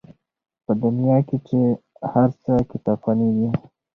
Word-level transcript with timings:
په 0.65 0.71
دنیا 0.83 1.17
کي 1.27 1.37
چي 1.47 1.59
هر 2.11 2.29
څه 2.43 2.53
کتابخانې 2.71 3.29
دي 3.37 3.47